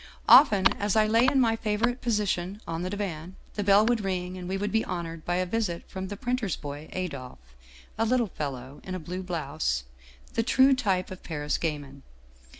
"Often, 0.27 0.73
as 0.79 0.95
I 0.95 1.05
lay 1.05 1.27
in 1.27 1.39
my 1.39 1.55
favorite 1.55 2.01
position 2.01 2.59
on 2.67 2.81
the 2.81 2.89
divan, 2.89 3.35
the 3.53 3.63
bell 3.63 3.85
would 3.85 4.03
ring 4.03 4.35
and 4.35 4.49
we 4.49 4.57
would 4.57 4.71
be 4.71 4.83
honored 4.83 5.23
by 5.25 5.35
a 5.35 5.45
visit 5.45 5.87
from 5.87 6.07
the 6.07 6.17
printer's 6.17 6.55
boy 6.55 6.89
Adolphe, 6.91 7.55
a 7.99 8.05
little 8.05 8.25
fellow 8.33 8.81
in 8.83 8.95
a 8.95 8.99
blue 8.99 9.21
blouse, 9.21 9.83
the 10.33 10.41
true 10.41 10.73
type 10.73 11.11
of 11.11 11.21
Paris 11.21 11.59
gamin. 11.59 12.01